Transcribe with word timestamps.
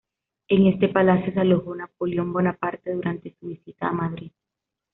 En 0.47 0.65
este 0.65 0.89
palacio 0.89 1.31
se 1.31 1.39
alojó 1.41 1.75
Napoleón 1.75 2.33
Bonaparte 2.33 2.91
durante 2.91 3.35
su 3.39 3.49
visita 3.49 3.87
a 3.89 3.93
Madrid. 3.93 4.31